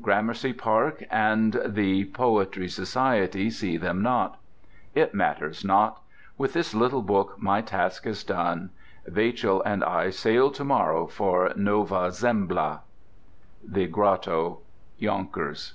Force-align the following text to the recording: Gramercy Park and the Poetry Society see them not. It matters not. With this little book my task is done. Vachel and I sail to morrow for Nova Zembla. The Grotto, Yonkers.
Gramercy 0.00 0.54
Park 0.54 1.04
and 1.10 1.60
the 1.66 2.06
Poetry 2.06 2.70
Society 2.70 3.50
see 3.50 3.76
them 3.76 4.00
not. 4.00 4.40
It 4.94 5.12
matters 5.12 5.62
not. 5.62 6.00
With 6.38 6.54
this 6.54 6.74
little 6.74 7.02
book 7.02 7.34
my 7.36 7.60
task 7.60 8.06
is 8.06 8.24
done. 8.24 8.70
Vachel 9.06 9.60
and 9.66 9.84
I 9.84 10.08
sail 10.08 10.50
to 10.52 10.64
morrow 10.64 11.06
for 11.06 11.52
Nova 11.54 12.10
Zembla. 12.12 12.80
The 13.62 13.86
Grotto, 13.86 14.60
Yonkers. 14.96 15.74